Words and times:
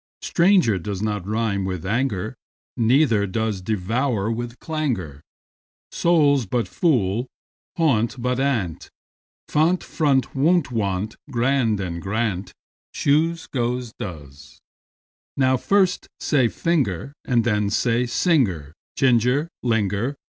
Stranger 0.23 0.79
does 0.79 1.03
not 1.03 1.27
rime 1.27 1.63
with 1.63 1.85
anger, 1.85 2.33
Neither 2.75 3.27
does 3.27 3.61
devour 3.61 4.31
with 4.31 4.57
clangour. 4.57 5.21
Soul, 5.91 6.43
but 6.49 6.67
foul 6.67 7.19
and 7.19 7.27
gaunt, 7.77 8.15
but 8.19 8.39
aunt; 8.39 8.89
Font, 9.47 9.83
front, 9.83 10.33
wont; 10.33 10.71
want, 10.71 11.17
grand, 11.29 11.79
and, 11.79 12.01
grant, 12.01 12.51
Shoes, 12.91 13.45
goes, 13.45 13.93
does.) 13.99 14.59
Now 15.37 15.55
first 15.55 16.07
say: 16.19 16.47
finger, 16.47 17.13
And 17.23 17.43
then: 17.43 17.69
singer, 17.69 18.73
ginger, 18.97 19.49
linger. 19.61 20.15